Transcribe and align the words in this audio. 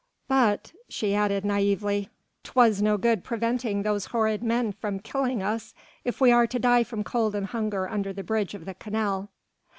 But," 0.27 0.73
she 0.89 1.13
added 1.13 1.43
naïvely, 1.43 2.09
"'twas 2.43 2.81
no 2.81 2.97
good 2.97 3.23
preventing 3.23 3.83
those 3.83 4.05
horrid 4.07 4.41
men 4.41 4.71
from 4.71 4.99
killing 4.99 5.43
us, 5.43 5.75
if 6.03 6.19
we 6.19 6.31
are 6.31 6.47
to 6.47 6.57
die 6.57 6.83
from 6.83 7.03
cold 7.03 7.35
and 7.35 7.45
hunger 7.45 7.87
under 7.87 8.11
the 8.11 8.23
bridge 8.23 8.55
of 8.55 8.65
the 8.65 8.73
canal." 8.73 9.29